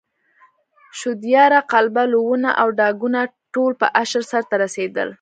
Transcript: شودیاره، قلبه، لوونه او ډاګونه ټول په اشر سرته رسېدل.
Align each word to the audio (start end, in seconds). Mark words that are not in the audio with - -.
شودیاره، 0.99 1.59
قلبه، 1.71 2.03
لوونه 2.13 2.49
او 2.61 2.67
ډاګونه 2.77 3.19
ټول 3.53 3.71
په 3.81 3.87
اشر 4.01 4.23
سرته 4.31 4.55
رسېدل. 4.63 5.09